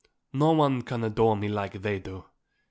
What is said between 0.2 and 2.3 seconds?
"No one can adore me like they do.